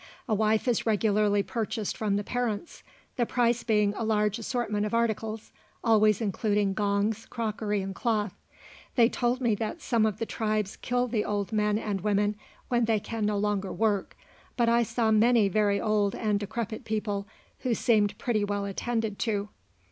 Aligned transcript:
A 0.27 0.33
wife 0.33 0.67
is 0.67 0.87
regularly 0.87 1.43
purchased 1.43 1.95
from 1.95 2.15
the 2.15 2.23
parents, 2.23 2.81
the 3.17 3.25
price 3.27 3.61
being 3.61 3.93
a 3.93 4.03
large 4.03 4.39
assortment 4.39 4.83
of 4.83 4.95
articles, 4.95 5.51
always 5.83 6.21
including 6.21 6.73
gongs, 6.73 7.27
crockery, 7.27 7.83
and 7.83 7.93
cloth. 7.93 8.33
They 8.95 9.09
told 9.09 9.41
me 9.41 9.53
that 9.53 9.79
some 9.79 10.07
of 10.07 10.17
the 10.17 10.25
tribes 10.25 10.75
kill 10.75 11.07
the 11.07 11.23
old 11.23 11.51
men 11.53 11.77
and 11.77 12.01
women 12.01 12.35
when 12.67 12.85
they 12.85 12.99
can 12.99 13.27
no 13.27 13.37
longer 13.37 13.71
work, 13.71 14.17
but 14.57 14.67
I 14.67 14.81
saw 14.81 15.11
many 15.11 15.47
very 15.47 15.79
old 15.79 16.15
and 16.15 16.39
decrepid 16.39 16.83
people, 16.83 17.27
who 17.59 17.75
seemed 17.75 18.17
pretty 18.17 18.43
well 18.43 18.65
attended 18.65 19.19
to. 19.19 19.49